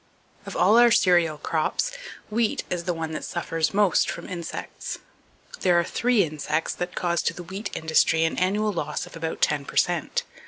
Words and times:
—Of 0.47 0.57
all 0.57 0.79
our 0.79 0.89
cereal 0.89 1.37
crops, 1.37 1.91
wheat 2.31 2.63
is 2.71 2.85
the 2.85 2.93
one 2.95 3.11
that 3.11 3.23
suffers 3.23 3.71
most 3.71 4.09
from 4.09 4.25
[Page 4.25 4.33
210] 4.37 4.39
insects. 4.65 4.97
There 5.59 5.79
are 5.79 5.83
three 5.83 6.23
insects 6.23 6.73
that 6.73 6.95
cause 6.95 7.21
to 7.21 7.35
the 7.35 7.43
wheat 7.43 7.69
industry 7.75 8.23
an 8.23 8.35
annual 8.39 8.73
loss 8.73 9.05
of 9.05 9.15
about 9.15 9.41
ten 9.41 9.63
per 9.63 9.75
cent. 9.77 10.23